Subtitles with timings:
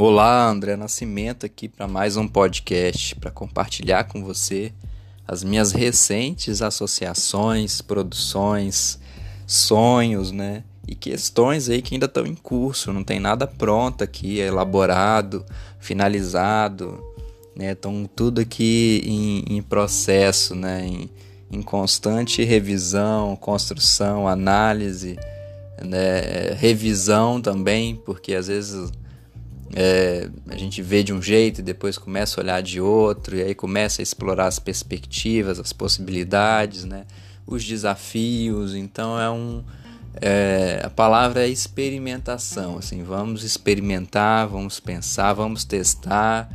[0.00, 4.72] Olá, André Nascimento aqui para mais um podcast para compartilhar com você
[5.26, 9.00] as minhas recentes associações, produções,
[9.44, 10.62] sonhos, né?
[10.86, 15.44] E questões aí que ainda estão em curso, não tem nada pronto aqui, elaborado,
[15.80, 17.02] finalizado,
[17.56, 17.72] né?
[17.72, 20.86] Estão tudo aqui em, em processo, né?
[20.86, 21.10] Em,
[21.50, 25.18] em constante revisão, construção, análise,
[25.84, 26.52] né?
[26.56, 28.92] revisão também, porque às vezes
[29.74, 33.42] é, a gente vê de um jeito e depois começa a olhar de outro, e
[33.42, 37.04] aí começa a explorar as perspectivas, as possibilidades, né?
[37.48, 38.74] os desafios.
[38.74, 39.64] Então é um.
[40.20, 42.76] É, a palavra é experimentação.
[42.76, 46.48] Assim, vamos experimentar, vamos pensar, vamos testar.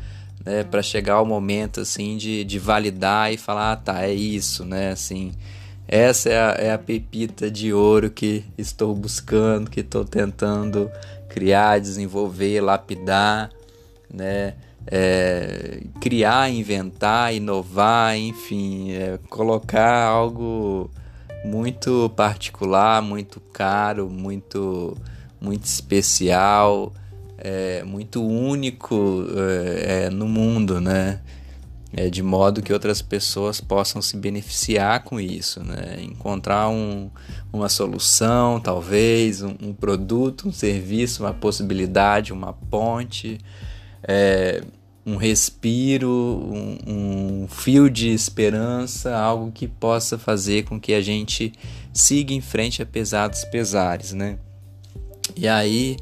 [0.46, 4.66] Né, para chegar ao momento assim de, de validar e falar ah, tá é isso
[4.66, 5.32] né assim
[5.88, 10.92] essa é a, é a pepita de ouro que estou buscando que estou tentando
[11.34, 13.50] criar, desenvolver, lapidar,
[14.14, 14.54] né?
[14.86, 20.92] É, criar, inventar, inovar, enfim, é, colocar algo
[21.44, 24.96] muito particular, muito caro, muito,
[25.42, 26.94] muito especial,
[27.38, 31.20] é, muito único é, é, no mundo, né?
[31.96, 36.00] É, de modo que outras pessoas possam se beneficiar com isso, né?
[36.02, 37.10] encontrar um,
[37.52, 43.38] uma solução, talvez, um, um, produto, um serviço, uma possibilidade, uma ponte,
[44.02, 44.64] é,
[45.06, 46.78] um respiro, um,
[47.44, 51.54] um fio de esperança, algo que possa fazer com que a gente
[51.94, 54.14] siga em frente apesar dos pesares.
[54.14, 54.40] Né?
[55.36, 55.98] E aí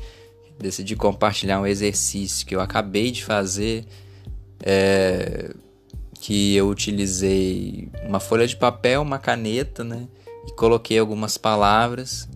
[0.58, 3.86] decidi compartilhar um exercício que eu acabei de fazer.
[4.64, 5.54] É,
[6.22, 10.08] que eu utilizei uma folha de papel, uma caneta, né?
[10.48, 12.30] E coloquei algumas palavras,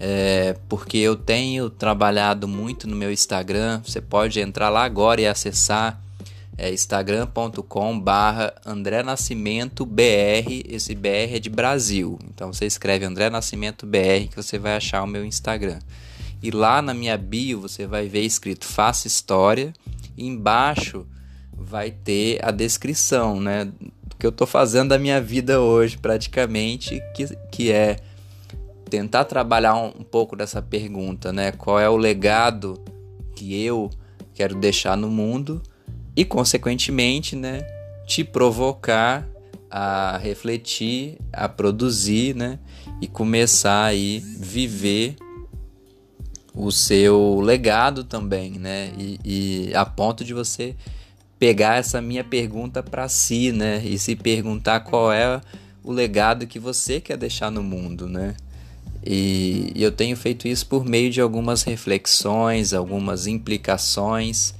[0.00, 3.80] é, porque eu tenho trabalhado muito no meu Instagram.
[3.86, 6.02] Você pode entrar lá agora e acessar
[6.58, 9.04] é, instagram.com barra André
[10.68, 15.02] esse BR é de Brasil, então você escreve André Nascimento BR que você vai achar
[15.04, 15.78] o meu Instagram.
[16.42, 19.72] E lá na minha bio você vai ver escrito Faça História,
[20.16, 21.06] e embaixo
[21.56, 23.64] vai ter a descrição, né?
[23.64, 27.96] Do que eu estou fazendo da minha vida hoje, praticamente, que, que é
[28.88, 31.52] tentar trabalhar um, um pouco dessa pergunta, né?
[31.52, 32.82] Qual é o legado
[33.34, 33.90] que eu
[34.34, 35.62] quero deixar no mundo
[36.16, 37.62] e, consequentemente, né?
[38.06, 39.26] Te provocar
[39.70, 42.58] a refletir, a produzir, né?
[43.00, 45.16] E começar aí viver
[46.54, 48.92] o seu legado também, né?
[48.96, 50.76] E, e a ponto de você
[51.44, 53.82] pegar essa minha pergunta para si, né?
[53.84, 55.42] E se perguntar qual é
[55.82, 58.34] o legado que você quer deixar no mundo, né?
[59.04, 64.54] E, eu tenho feito isso por meio de algumas reflexões, algumas implicações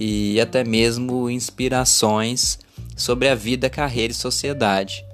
[0.00, 2.58] e até mesmo inspirações
[2.96, 5.04] sobre a vida, carreira e sociedade.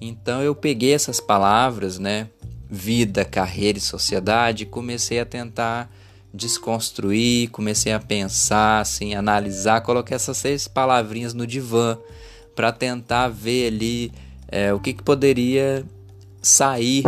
[0.00, 2.28] Então eu peguei essas palavras, né?
[2.68, 5.88] Vida, carreira e sociedade, e comecei a tentar
[6.36, 11.98] desconstruir, comecei a pensar, assim, analisar, coloquei essas seis palavrinhas no divã
[12.54, 14.12] para tentar ver ali
[14.48, 15.84] é, o que, que poderia
[16.40, 17.04] sair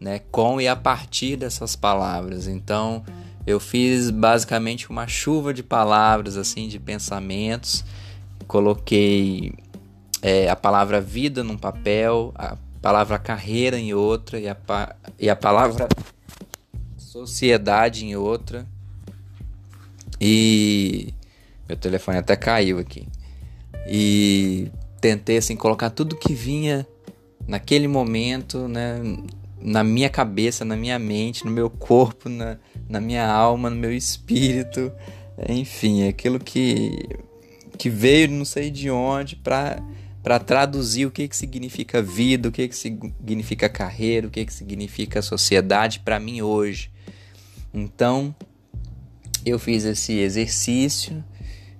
[0.00, 2.46] né, com e a partir dessas palavras.
[2.46, 3.04] Então
[3.46, 7.84] eu fiz basicamente uma chuva de palavras, assim, de pensamentos,
[8.46, 9.52] coloquei
[10.22, 14.56] é, a palavra vida num papel, a palavra carreira em outra e a,
[15.18, 15.88] e a palavra
[17.26, 18.66] sociedade em outra.
[20.20, 21.14] E
[21.68, 23.06] meu telefone até caiu aqui.
[23.88, 24.70] E
[25.00, 26.86] tentei assim colocar tudo que vinha
[27.46, 29.00] naquele momento, né,
[29.60, 32.58] na minha cabeça, na minha mente, no meu corpo, na,
[32.88, 34.92] na minha alma, no meu espírito,
[35.48, 37.08] enfim, aquilo que
[37.76, 39.80] que veio não sei de onde para
[40.20, 44.52] para traduzir o que, que significa vida, o que, que significa carreira, o que, que
[44.52, 46.90] significa sociedade para mim hoje.
[47.82, 48.34] Então,
[49.44, 51.24] eu fiz esse exercício.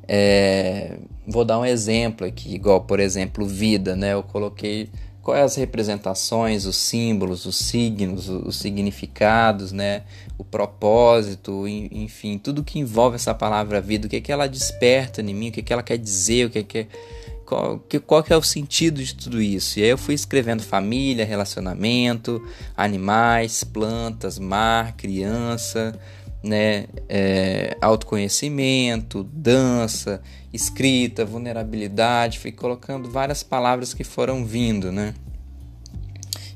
[0.07, 4.15] É, vou dar um exemplo aqui, igual por exemplo vida, né?
[4.15, 4.89] Eu coloquei
[5.23, 10.05] quais as representações, os símbolos, os signos, os significados, né?
[10.39, 15.21] O propósito, enfim, tudo que envolve essa palavra vida, o que é que ela desperta
[15.21, 16.87] em mim, o que é que ela quer dizer, o que é que
[17.49, 19.79] qual, que, qual que é o sentido de tudo isso?
[19.79, 22.47] E aí eu fui escrevendo família, relacionamento,
[22.77, 25.99] animais, plantas, mar, criança,
[26.43, 30.21] né, é, autoconhecimento, dança,
[30.53, 35.15] escrita, vulnerabilidade, fui colocando várias palavras que foram vindo, né?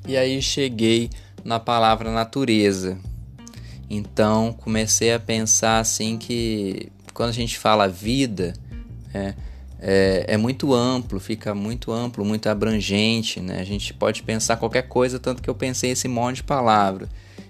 [0.07, 1.09] E aí cheguei
[1.43, 2.99] na palavra natureza.
[3.89, 8.53] Então comecei a pensar assim que quando a gente fala vida,
[9.15, 9.35] é,
[9.85, 13.61] é, é, muito amplo, fica muito amplo, muito abrangente, né?
[13.61, 17.09] A gente pode pensar qualquer coisa, tanto que eu pensei esse monte de palavra.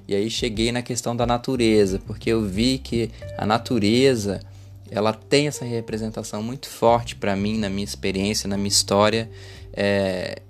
[0.09, 4.41] E aí cheguei na questão da natureza, porque eu vi que a natureza
[4.91, 9.31] ela tem essa representação muito forte para mim, na minha experiência, na minha história,
[9.75, 10.41] é,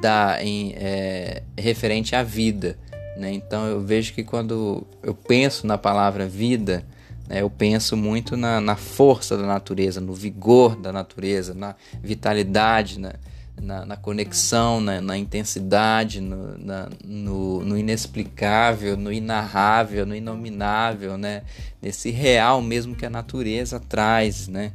[0.00, 2.78] da, em, é, referente à vida.
[3.14, 3.32] Né?
[3.32, 6.82] Então eu vejo que quando eu penso na palavra vida,
[7.30, 13.14] eu penso muito na, na, força da natureza, no vigor da natureza, na vitalidade, né?
[13.60, 21.16] na, na conexão, na, na intensidade, no, na, no, no, inexplicável, no inarrável, no inominável,
[21.16, 21.42] né?
[21.80, 24.72] Nesse real mesmo que a natureza traz, né?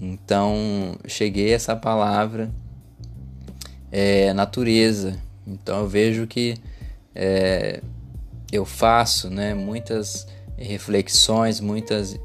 [0.00, 2.50] Então, cheguei a essa palavra
[3.90, 5.16] é, natureza.
[5.46, 6.56] Então, eu vejo que
[7.14, 7.82] é,
[8.50, 9.54] eu faço, né?
[9.54, 10.26] Muitas
[10.56, 12.18] reflexões, muitas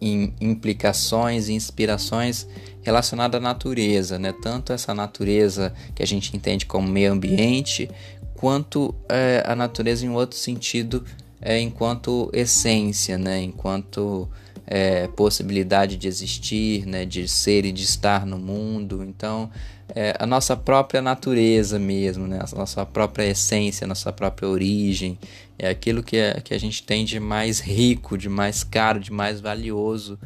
[0.00, 2.46] implicações e inspirações
[2.82, 4.32] relacionada à natureza, né?
[4.42, 7.90] tanto essa natureza que a gente entende como meio ambiente,
[8.34, 11.04] quanto é, a natureza em outro sentido,
[11.40, 13.42] é, enquanto essência, né?
[13.42, 14.28] enquanto
[14.66, 17.04] é, possibilidade de existir, né?
[17.04, 19.04] de ser e de estar no mundo.
[19.04, 19.50] Então,
[19.94, 22.38] é, a nossa própria natureza mesmo, né?
[22.40, 25.18] a nossa própria essência, a nossa própria origem,
[25.60, 29.12] é aquilo que, é, que a gente tem de mais rico, de mais caro, de
[29.12, 30.18] mais valioso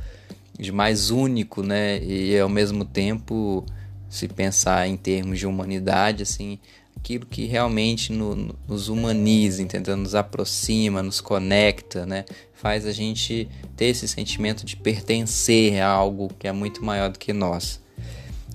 [0.59, 2.03] de mais único, né?
[2.03, 3.65] E ao mesmo tempo,
[4.09, 6.59] se pensar em termos de humanidade, assim,
[6.97, 9.97] aquilo que realmente no, nos humaniza, entendeu?
[9.97, 12.25] Nos aproxima, nos conecta, né?
[12.53, 17.19] Faz a gente ter esse sentimento de pertencer a algo que é muito maior do
[17.19, 17.83] que nós.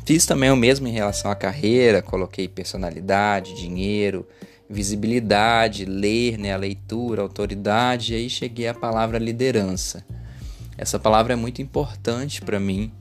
[0.05, 4.25] Fiz também o mesmo em relação à carreira, coloquei personalidade, dinheiro,
[4.69, 10.05] visibilidade, ler, né, a leitura, autoridade, e aí cheguei à palavra liderança.
[10.77, 12.91] Essa palavra é muito importante para mim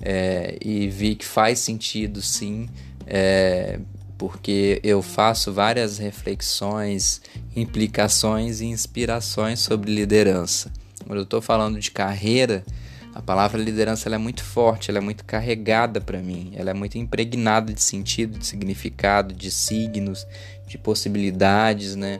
[0.00, 2.68] é, e vi que faz sentido sim,
[3.06, 3.78] é,
[4.16, 7.20] porque eu faço várias reflexões,
[7.54, 10.72] implicações e inspirações sobre liderança.
[11.06, 12.64] Quando eu estou falando de carreira,
[13.14, 16.98] a palavra liderança é muito forte, ela é muito carregada para mim, ela é muito
[16.98, 20.26] impregnada de sentido, de significado, de signos,
[20.66, 22.18] de possibilidades, né?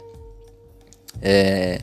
[1.20, 1.80] É,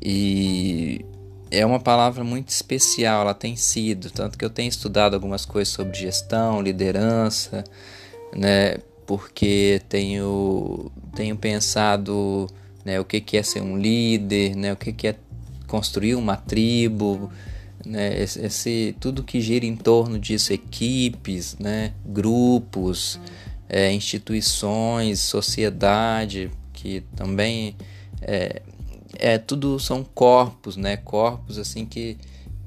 [0.00, 1.04] e
[1.50, 5.72] é uma palavra muito especial, ela tem sido, tanto que eu tenho estudado algumas coisas
[5.72, 7.64] sobre gestão, liderança,
[8.34, 8.78] né?
[9.06, 12.48] Porque tenho, tenho pensado
[12.84, 15.16] né, o que, que é ser um líder, né, o que, que é
[15.66, 17.30] construir uma tribo,
[17.84, 23.20] né, esse, tudo que gira em torno disso, equipes, né, grupos,
[23.68, 27.76] é, instituições, sociedade, que também
[28.20, 28.62] é,
[29.18, 30.96] é tudo são corpos, né?
[30.96, 32.16] Corpos assim que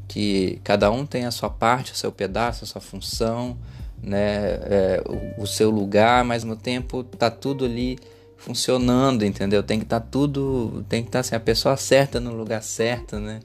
[0.07, 3.57] que cada um tem a sua parte, o seu pedaço, a sua função,
[4.01, 4.51] né?
[4.63, 5.03] É,
[5.37, 7.99] o, o, seu lugar, mas no tempo tá tudo ali
[8.37, 9.61] funcionando, entendeu?
[9.61, 12.63] Tem que estar tá tudo, tem que estar tá, assim, a pessoa certa no lugar
[12.63, 13.41] certo, né?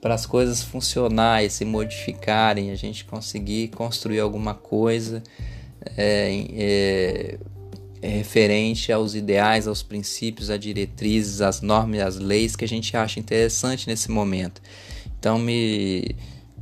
[0.00, 5.22] Para as coisas funcionarem, se modificarem, a gente conseguir construir alguma coisa.
[5.96, 7.38] É, é,
[8.02, 12.96] é referente aos ideais, aos princípios, às diretrizes, às normas, às leis que a gente
[12.96, 14.62] acha interessante nesse momento.
[15.18, 16.16] Então me,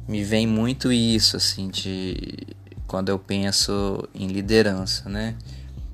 [0.09, 2.17] me vem muito isso assim de
[2.89, 5.37] quando eu penso em liderança, né?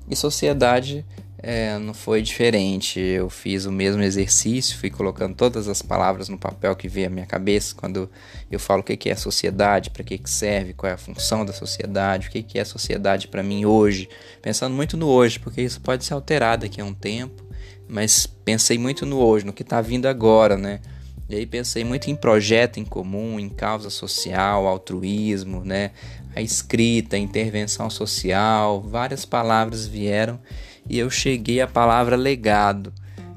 [0.09, 1.05] E sociedade
[1.47, 2.99] é, não foi diferente.
[2.99, 7.09] Eu fiz o mesmo exercício, fui colocando todas as palavras no papel que veio à
[7.11, 8.09] minha cabeça quando
[8.49, 11.53] eu falo o que é a sociedade, para que serve, qual é a função da
[11.53, 14.09] sociedade, o que é a sociedade para mim hoje.
[14.41, 17.43] Pensando muito no hoje, porque isso pode ser alterado daqui a um tempo,
[17.87, 20.79] mas pensei muito no hoje, no que está vindo agora, né?
[21.29, 25.91] E aí pensei muito em projeto em comum, em causa social, altruísmo, né?
[26.35, 30.39] A escrita, a intervenção social, várias palavras vieram
[30.89, 32.93] e eu cheguei à palavra legado.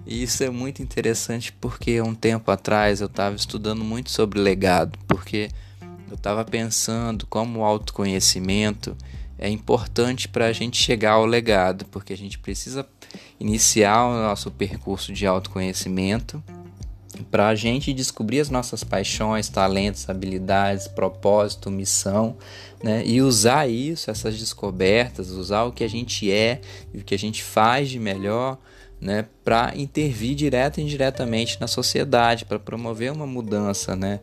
[0.06, 4.98] E isso é muito interessante porque um tempo atrás eu estava estudando muito sobre legado,
[5.06, 5.50] porque
[6.08, 8.96] eu estava pensando como o autoconhecimento
[9.38, 12.86] é importante para a gente chegar ao legado, porque a gente precisa
[13.38, 16.42] iniciar o nosso percurso de autoconhecimento
[17.22, 22.36] para a gente descobrir as nossas paixões, talentos, habilidades, propósito, missão,
[22.82, 23.02] né?
[23.04, 26.60] E usar isso, essas descobertas, usar o que a gente é
[26.92, 28.58] e o que a gente faz de melhor,
[29.00, 29.26] né?
[29.44, 34.20] Para intervir direta e indiretamente na sociedade, para promover uma mudança, né?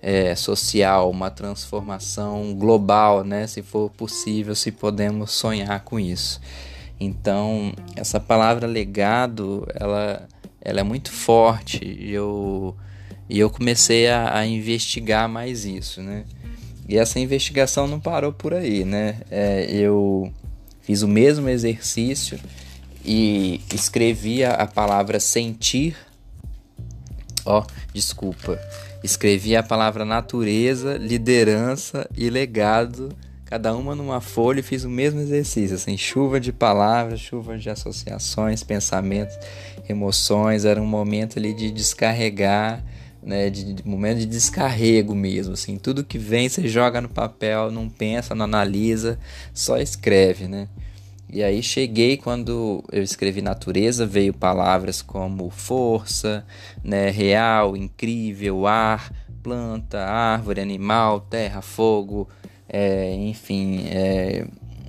[0.00, 3.46] É, social, uma transformação global, né?
[3.46, 6.40] Se for possível, se podemos sonhar com isso.
[7.00, 10.26] Então, essa palavra legado, ela
[10.60, 11.80] ela é muito forte.
[12.00, 12.76] Eu,
[13.28, 16.24] E eu comecei a, a investigar mais isso, né?
[16.88, 19.20] E essa investigação não parou por aí, né?
[19.30, 20.32] É, eu
[20.80, 22.40] fiz o mesmo exercício
[23.04, 25.96] e escrevi a, palavra sentir.
[27.44, 28.58] Ó, oh, desculpa.
[29.04, 33.14] Escrevi a palavra natureza, liderança e legado
[33.48, 37.70] cada uma numa folha e fiz o mesmo exercício, assim, chuva de palavras, chuva de
[37.70, 39.34] associações, pensamentos,
[39.88, 42.84] emoções, era um momento ali de descarregar,
[43.22, 47.70] né, de, de momento de descarrego mesmo, assim, tudo que vem você joga no papel,
[47.70, 49.18] não pensa, não analisa,
[49.54, 50.68] só escreve, né?
[51.30, 56.44] E aí cheguei quando eu escrevi natureza, veio palavras como força,
[56.84, 59.10] né, real, incrível, ar,
[59.42, 62.28] planta, árvore, animal, terra, fogo,
[62.68, 64.46] é, enfim, é,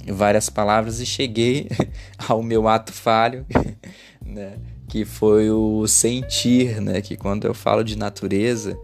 [0.07, 1.67] várias palavras e cheguei
[2.27, 3.45] ao meu ato falho,
[4.25, 4.57] né,
[4.88, 8.77] que foi o sentir, né, que quando eu falo de natureza,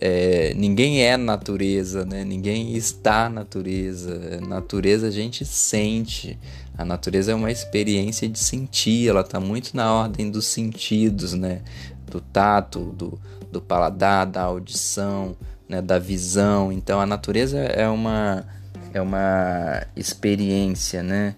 [0.00, 6.38] é, ninguém é natureza, né, ninguém está natureza, natureza a gente sente,
[6.76, 11.62] a natureza é uma experiência de sentir, ela está muito na ordem dos sentidos, né,
[12.06, 13.20] do tato, do,
[13.50, 15.36] do paladar, da audição,
[15.72, 16.70] né, da visão.
[16.70, 18.44] Então a natureza é uma
[18.92, 21.34] é uma experiência, né?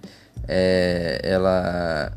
[0.49, 2.13] É, ela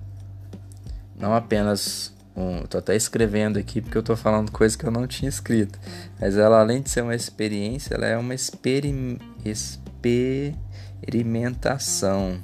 [1.15, 5.05] não apenas um, tô até escrevendo aqui porque eu tô falando coisa que eu não
[5.05, 5.77] tinha escrito,
[6.19, 12.43] mas ela além de ser uma experiência, ela é uma experim, experimentação,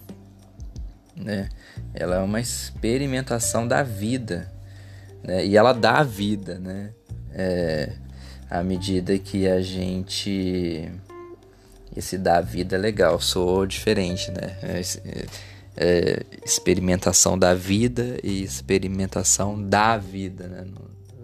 [1.16, 1.50] né?
[1.96, 4.52] Ela é uma experimentação da vida,
[5.24, 5.44] né?
[5.46, 6.92] E ela dá vida, né?
[7.32, 7.94] É,
[8.54, 10.88] à medida que a gente.
[11.96, 14.58] Esse da vida é legal, sou diferente, né?
[14.62, 15.26] É, é,
[15.76, 20.66] é, experimentação da vida e experimentação da vida, né?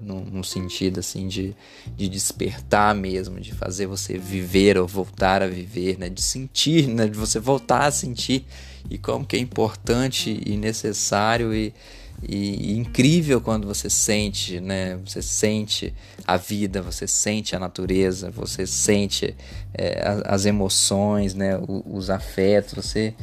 [0.02, 1.56] No, no, sentido assim de,
[1.96, 6.10] de despertar mesmo, de fazer você viver ou voltar a viver, né?
[6.10, 7.08] De sentir, né?
[7.08, 8.44] De você voltar a sentir
[8.90, 11.74] e como que é importante e necessário e,
[12.22, 14.98] e, incrível quando você sente, né?
[15.06, 15.94] Você sente
[16.26, 19.36] a vida, você sente a natureza, você sente
[19.74, 21.58] é, as, as, emoções, né?
[21.58, 23.14] Os, os afetos, você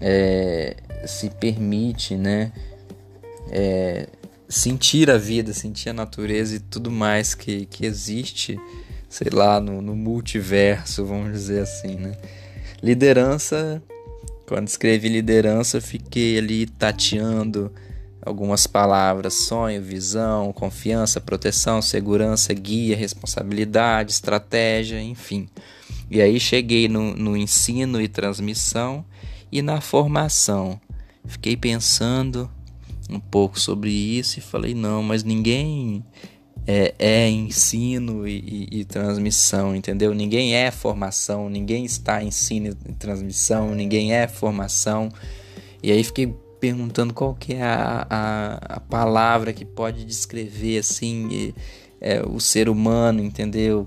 [0.00, 0.76] é,
[1.06, 2.52] se permite, né?
[3.50, 4.08] É,
[4.48, 8.58] sentir a vida, sentir a natureza e tudo mais que, que existe,
[9.08, 12.16] sei lá, no, no multiverso, vamos dizer assim, né?
[12.82, 13.82] Liderança,
[14.46, 17.72] quando escrevi liderança, fiquei ali tateando
[18.24, 25.48] algumas palavras: sonho, visão, confiança, proteção, segurança, guia, responsabilidade, estratégia, enfim.
[26.10, 29.04] E aí cheguei no, no ensino e transmissão
[29.50, 30.80] e na formação.
[31.26, 32.50] Fiquei pensando
[33.08, 36.04] um pouco sobre isso e falei: não, mas ninguém
[36.66, 40.14] é, é ensino e, e, e, transmissão, entendeu?
[40.14, 45.10] Ninguém é formação, ninguém está em ensino e transmissão, ninguém é formação.
[45.82, 51.52] E aí fiquei perguntando qual que é a, a, a palavra que pode descrever assim
[52.00, 53.86] é, o ser humano, entendeu?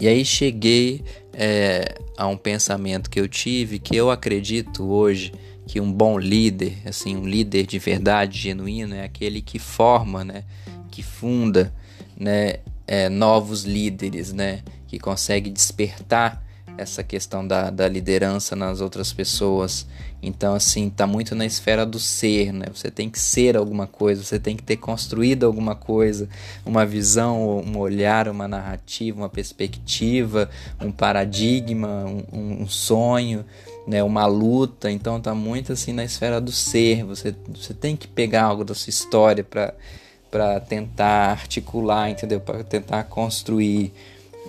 [0.00, 1.02] E aí cheguei
[1.32, 5.32] é, a um pensamento que eu tive que eu acredito hoje
[5.66, 10.44] que um bom líder, assim, um líder de verdade, genuíno, é aquele que forma, né,
[10.92, 11.74] que funda,
[12.16, 16.43] né, é, novos líderes, né, que consegue despertar
[16.76, 19.86] essa questão da, da liderança nas outras pessoas.
[20.22, 22.66] Então, assim, tá muito na esfera do ser, né?
[22.74, 26.28] Você tem que ser alguma coisa, você tem que ter construído alguma coisa,
[26.64, 30.48] uma visão, um olhar, uma narrativa, uma perspectiva,
[30.80, 33.44] um paradigma, um, um sonho,
[33.86, 34.02] né?
[34.02, 34.90] Uma luta.
[34.90, 37.04] Então, tá muito assim na esfera do ser.
[37.04, 42.40] Você, você tem que pegar algo da sua história para tentar articular, entendeu?
[42.40, 43.92] Para tentar construir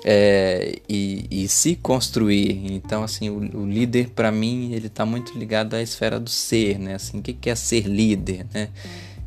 [0.08, 2.72] é, e, e, se construir.
[2.72, 6.78] Então, assim, o, o líder, para mim, ele está muito ligado à esfera do ser,
[6.78, 6.94] né?
[6.94, 8.70] Assim, o que é ser líder, né?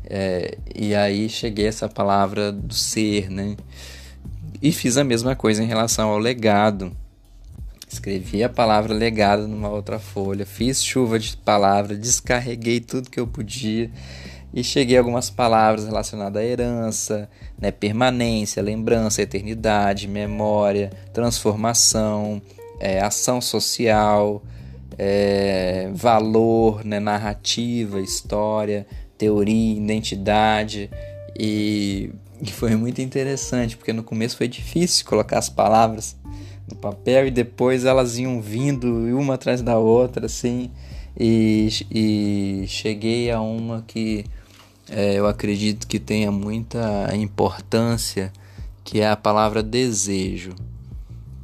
[0.05, 3.57] É, e aí cheguei a essa palavra do ser, né?
[4.61, 6.95] E fiz a mesma coisa em relação ao legado.
[7.91, 13.27] Escrevi a palavra legado numa outra folha, fiz chuva de palavra, descarreguei tudo que eu
[13.27, 13.91] podia
[14.53, 17.29] e cheguei a algumas palavras relacionadas à herança,
[17.59, 22.41] né, permanência, lembrança, eternidade, memória, transformação,
[22.79, 24.41] é, ação social,
[24.97, 28.87] é, valor, né, narrativa, história,
[29.17, 30.89] teoria, identidade.
[31.37, 36.17] E, e foi muito interessante porque no começo foi difícil colocar as palavras
[36.67, 40.71] no papel e depois elas iam vindo uma atrás da outra assim.
[41.19, 44.25] E, e cheguei a uma que
[44.89, 48.31] é, eu acredito que tenha muita importância,
[48.83, 50.55] que é a palavra desejo.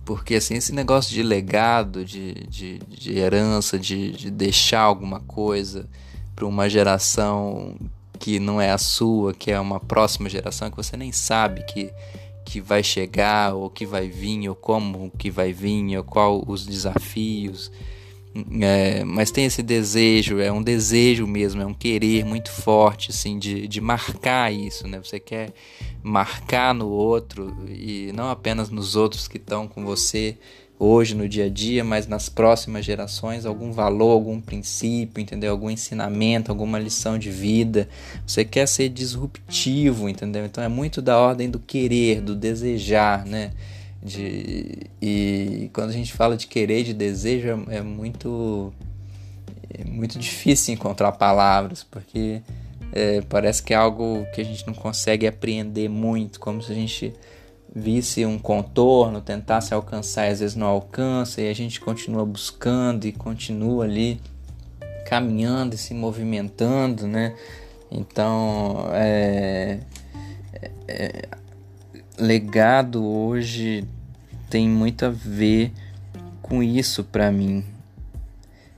[0.03, 5.87] Porque assim, esse negócio de legado, de, de, de herança, de, de deixar alguma coisa
[6.35, 7.75] para uma geração
[8.19, 11.91] que não é a sua, que é uma próxima geração que você nem sabe que,
[12.45, 16.65] que vai chegar, ou que vai vir, ou como que vai vir, ou qual os
[16.65, 17.71] desafios.
[18.61, 23.39] É, mas tem esse desejo, é um desejo mesmo, é um querer muito forte, assim,
[23.39, 24.99] de, de marcar isso, né?
[25.01, 25.53] Você quer
[26.03, 30.37] marcar no outro e não apenas nos outros que estão com você
[30.77, 35.51] hoje no dia a dia, mas nas próximas gerações, algum valor, algum princípio, entendeu?
[35.51, 37.87] Algum ensinamento, alguma lição de vida.
[38.27, 40.45] Você quer ser disruptivo, entendeu?
[40.45, 43.53] Então é muito da ordem do querer, do desejar, né?
[44.05, 48.71] De, e quando a gente fala de querer, de desejo, é, é muito
[49.73, 52.41] é muito difícil encontrar palavras, porque
[52.91, 56.75] é, parece que é algo que a gente não consegue apreender muito, como se a
[56.75, 57.13] gente
[57.75, 63.05] visse um contorno, tentasse alcançar e às vezes não alcança, e a gente continua buscando
[63.05, 64.21] e continua ali
[65.05, 67.35] caminhando e se movimentando, né?
[67.91, 69.79] Então, é,
[70.53, 71.21] é, é
[72.17, 73.83] legado hoje
[74.55, 75.73] tem muito a ver
[76.41, 77.65] com isso para mim.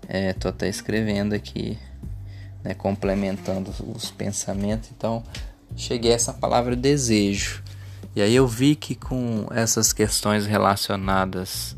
[0.07, 1.77] É, tô até escrevendo aqui,
[2.63, 4.89] né, complementando os pensamentos.
[4.97, 5.21] Então,
[5.75, 7.61] cheguei a essa palavra desejo.
[8.15, 11.77] E aí eu vi que com essas questões relacionadas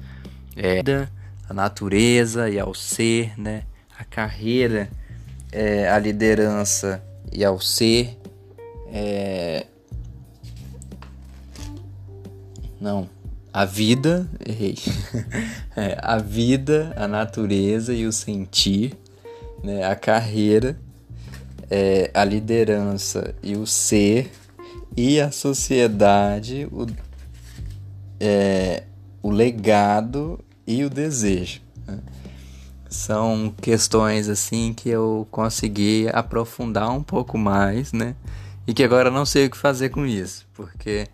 [0.55, 0.79] é,
[1.49, 3.63] à natureza e ao ser, né,
[3.97, 4.89] a carreira,
[5.51, 7.03] é, a liderança
[7.33, 8.17] e ao ser,
[8.93, 9.65] é,
[12.79, 13.18] não,
[13.59, 14.77] a vida, errei.
[15.75, 18.97] É, a vida, a natureza e o sentir,
[19.63, 19.85] né?
[19.85, 20.77] a carreira,
[21.69, 24.29] é, a liderança e o ser,
[24.97, 26.85] e a sociedade, o,
[28.19, 28.83] é,
[29.21, 31.61] o legado e o desejo.
[31.87, 31.99] Né?
[32.89, 38.15] São questões assim que eu consegui aprofundar um pouco mais, né?
[38.67, 41.07] E que agora não sei o que fazer com isso, porque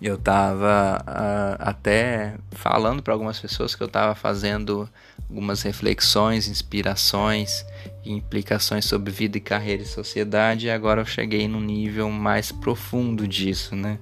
[0.00, 4.88] eu estava uh, até falando para algumas pessoas que eu estava fazendo
[5.28, 7.64] algumas reflexões, inspirações
[8.04, 12.52] e implicações sobre vida e carreira e sociedade, e agora eu cheguei num nível mais
[12.52, 13.98] profundo disso, né?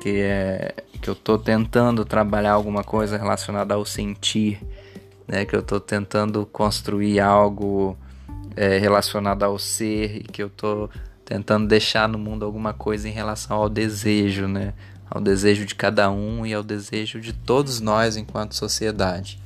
[0.00, 4.60] Que é que eu estou tentando trabalhar alguma coisa relacionada ao sentir,
[5.26, 5.44] né?
[5.44, 7.96] Que eu estou tentando construir algo
[8.56, 10.90] é, relacionado ao ser e que eu estou
[11.26, 14.72] tentando deixar no mundo alguma coisa em relação ao desejo, né?
[15.10, 19.38] ao desejo de cada um e ao desejo de todos nós enquanto sociedade.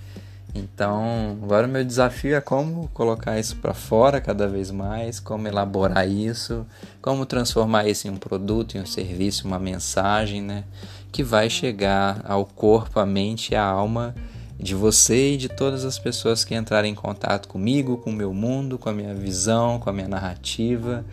[0.55, 5.47] Então, agora o meu desafio é como colocar isso para fora cada vez mais, como
[5.47, 6.67] elaborar isso,
[7.01, 10.65] como transformar isso em um produto, em um serviço, uma mensagem, né,
[11.13, 14.15] que vai chegar ao corpo, à mente e à alma
[14.59, 18.35] de você e de todas as pessoas que entrarem em contato comigo, com o meu
[18.35, 21.05] mundo, com a minha visão, com a minha narrativa,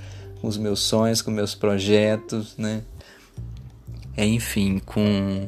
[0.41, 2.83] com os meus sonhos, com meus projetos, né?
[4.15, 5.47] É, enfim, com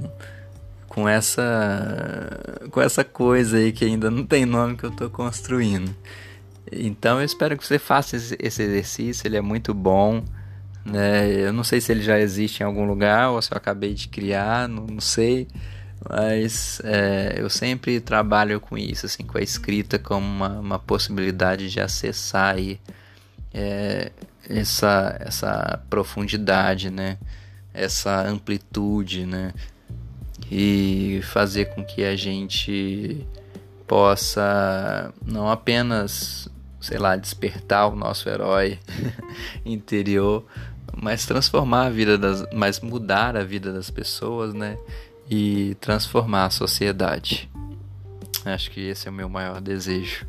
[0.88, 5.96] com essa com essa coisa aí que ainda não tem nome que eu estou construindo.
[6.72, 10.24] Então eu espero que você faça esse exercício, ele é muito bom.
[10.86, 11.32] Né?
[11.32, 14.08] Eu não sei se ele já existe em algum lugar ou se eu acabei de
[14.08, 15.48] criar, não, não sei.
[16.08, 21.70] Mas é, eu sempre trabalho com isso, assim, com a escrita como uma, uma possibilidade
[21.70, 22.80] de acessar aí,
[23.54, 24.12] é,
[24.50, 27.18] essa, essa profundidade, né?
[27.74, 29.54] essa amplitude, né?
[30.52, 33.26] E fazer com que a gente
[33.88, 36.50] possa não apenas,
[36.82, 38.80] sei lá, despertar o nosso herói
[39.66, 40.46] interior,
[40.96, 44.78] mas transformar a vida das, mas mudar a vida das pessoas, né?
[45.30, 47.50] E transformar a sociedade.
[48.46, 50.26] Acho que esse é o meu maior desejo.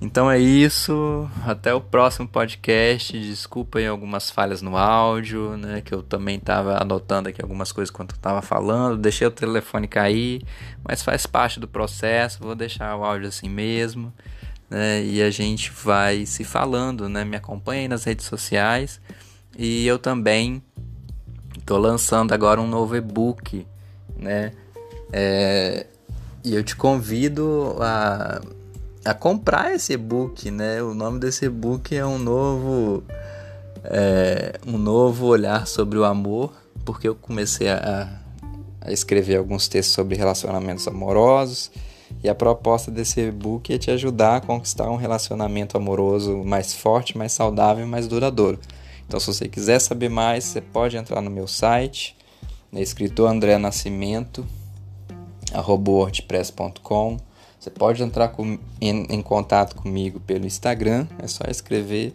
[0.00, 1.28] Então é isso.
[1.44, 3.18] Até o próximo podcast.
[3.18, 5.82] Desculpem algumas falhas no áudio, né?
[5.82, 8.96] Que eu também estava anotando aqui algumas coisas quando estava falando.
[8.96, 10.42] Deixei o telefone cair,
[10.82, 12.42] mas faz parte do processo.
[12.42, 14.10] Vou deixar o áudio assim mesmo.
[14.70, 15.04] Né?
[15.04, 17.22] E a gente vai se falando, né?
[17.22, 19.00] Me acompanhe nas redes sociais.
[19.58, 20.62] E eu também
[21.58, 23.66] estou lançando agora um novo e-book,
[24.16, 24.52] né?
[25.12, 25.86] É...
[26.42, 28.40] E eu te convido a
[29.04, 30.82] a comprar esse e-book, né?
[30.82, 33.02] O nome desse e-book é um novo
[33.84, 36.52] é, um novo olhar sobre o amor,
[36.84, 38.20] porque eu comecei a,
[38.80, 41.70] a escrever alguns textos sobre relacionamentos amorosos
[42.22, 47.16] e a proposta desse e-book é te ajudar a conquistar um relacionamento amoroso mais forte,
[47.16, 48.58] mais saudável e mais duradouro.
[49.06, 52.16] Então, se você quiser saber mais, você pode entrar no meu site
[52.72, 54.46] é escritor André Nascimento,
[55.52, 57.16] wordpress.com.
[57.60, 62.14] Você pode entrar com, em, em, contato comigo pelo Instagram, é só escrever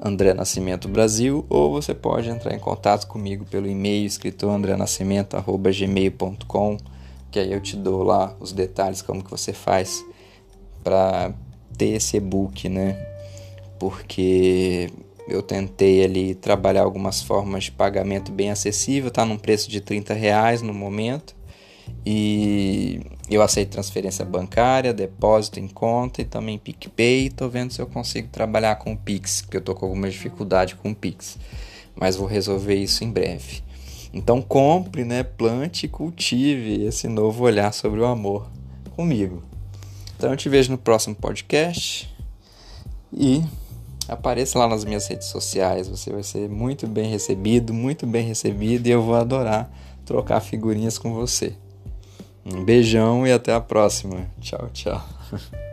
[0.00, 6.76] André Nascimento Brasil, ou você pode entrar em contato comigo pelo e-mail escritor andrenascimento.gmail.com,
[7.32, 10.04] que aí eu te dou lá os detalhes como que você faz
[10.84, 11.32] para
[11.76, 12.92] ter esse e-book, né?
[13.76, 14.88] Porque
[15.26, 20.14] eu tentei ali trabalhar algumas formas de pagamento bem acessível, tá num preço de 30
[20.14, 21.39] reais no momento.
[22.04, 23.00] E
[23.30, 27.26] eu aceito transferência bancária, depósito em conta e também PicPay.
[27.26, 30.74] Estou vendo se eu consigo trabalhar com o Pix, porque eu estou com alguma dificuldade
[30.74, 31.38] com o Pix.
[31.94, 33.62] Mas vou resolver isso em breve.
[34.12, 38.48] Então compre, né, plante e cultive esse novo olhar sobre o amor
[38.96, 39.42] comigo.
[40.16, 42.12] Então eu te vejo no próximo podcast
[43.12, 43.42] e
[44.08, 45.88] apareça lá nas minhas redes sociais.
[45.88, 49.70] Você vai ser muito bem recebido, muito bem recebido e eu vou adorar
[50.04, 51.54] trocar figurinhas com você.
[52.44, 54.26] Um beijão e até a próxima.
[54.40, 55.02] Tchau, tchau.